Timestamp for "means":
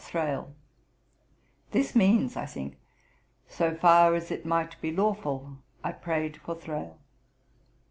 1.95-2.35